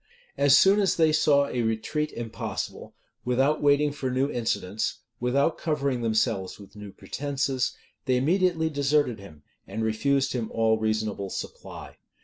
As 0.35 0.57
soon 0.57 0.79
as 0.79 0.95
they 0.95 1.11
saw 1.11 1.45
a 1.45 1.61
retreat 1.61 2.11
impossible, 2.13 2.95
without 3.23 3.61
waiting 3.61 3.91
for 3.91 4.09
new 4.09 4.31
incidents, 4.31 5.01
without 5.19 5.59
covering 5.59 6.01
themselves 6.01 6.57
with 6.59 6.75
new 6.75 6.91
pretences, 6.91 7.77
they 8.05 8.17
immediately 8.17 8.71
deserted 8.71 9.19
him, 9.19 9.43
and 9.67 9.83
refused 9.83 10.33
him 10.33 10.49
all 10.51 10.79
reasonable 10.79 11.29
supply. 11.29 11.97